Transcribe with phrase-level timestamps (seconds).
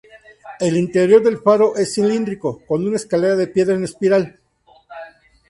[0.59, 4.39] El interior del faro es cilíndrico, con una escalera de piedra en espiral.